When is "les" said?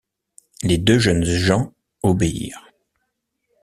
0.63-0.79